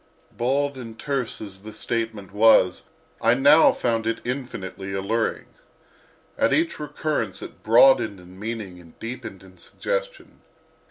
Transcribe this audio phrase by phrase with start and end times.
[0.31, 2.85] Bald and terse as the statement was,
[3.21, 5.45] I now found it infinitely alluring.
[6.39, 10.41] At each recurrence it broadened in meaning and deepened in suggestion.